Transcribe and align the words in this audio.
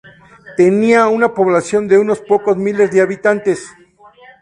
Tenía 0.57 1.07
una 1.09 1.31
población 1.31 1.87
de 1.87 1.99
unos 1.99 2.21
pocos 2.21 2.57
miles 2.57 2.89
de 2.89 3.01
habitantes. 3.01 3.67